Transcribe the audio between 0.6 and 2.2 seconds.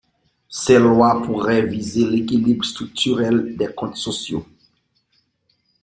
lois pourraient viser